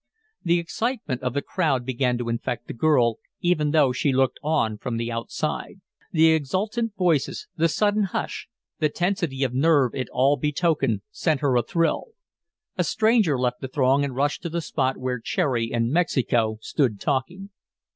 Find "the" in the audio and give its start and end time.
0.43-0.57, 1.35-1.43, 2.65-2.73, 4.97-5.11, 6.11-6.31, 7.55-7.69, 8.79-8.89, 13.61-13.67, 14.49-14.59